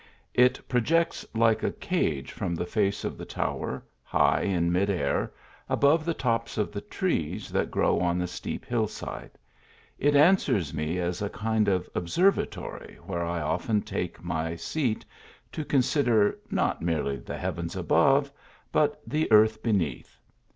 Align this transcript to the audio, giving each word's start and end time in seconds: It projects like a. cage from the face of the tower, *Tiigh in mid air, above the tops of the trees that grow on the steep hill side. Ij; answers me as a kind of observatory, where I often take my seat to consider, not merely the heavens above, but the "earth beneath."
It 0.33 0.67
projects 0.67 1.23
like 1.35 1.61
a. 1.61 1.71
cage 1.71 2.31
from 2.31 2.55
the 2.55 2.65
face 2.65 3.03
of 3.05 3.19
the 3.19 3.23
tower, 3.25 3.83
*Tiigh 4.11 4.45
in 4.45 4.71
mid 4.71 4.89
air, 4.89 5.31
above 5.69 6.05
the 6.05 6.13
tops 6.15 6.57
of 6.57 6.71
the 6.71 6.81
trees 6.81 7.49
that 7.51 7.69
grow 7.69 7.99
on 7.99 8.17
the 8.17 8.25
steep 8.25 8.65
hill 8.65 8.87
side. 8.87 9.37
Ij; 10.01 10.15
answers 10.15 10.73
me 10.73 10.97
as 10.97 11.21
a 11.21 11.29
kind 11.29 11.67
of 11.67 11.87
observatory, 11.93 12.97
where 13.05 13.23
I 13.23 13.41
often 13.41 13.83
take 13.83 14.23
my 14.23 14.55
seat 14.55 15.05
to 15.51 15.63
consider, 15.63 16.39
not 16.49 16.81
merely 16.81 17.17
the 17.17 17.37
heavens 17.37 17.75
above, 17.75 18.31
but 18.71 18.99
the 19.05 19.31
"earth 19.31 19.61
beneath." 19.61 20.17